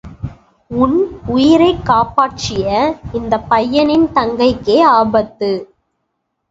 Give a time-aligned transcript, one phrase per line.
[0.71, 0.95] என்
[1.27, 2.65] உயிரைக் காப்பாற்றிய
[3.11, 5.51] இந்தப் பையனின் தங்கைக்கே ஆபத்து.